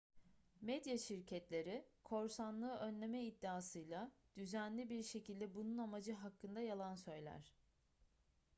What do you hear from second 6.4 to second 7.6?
yalan söyler